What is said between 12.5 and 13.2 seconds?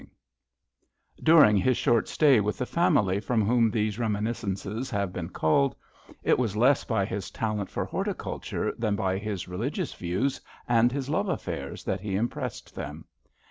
them.